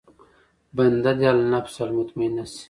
بنده 0.75 1.11
دې 1.19 1.27
النفس 1.35 1.75
المطمئنه 1.85 2.43
شي. 2.53 2.59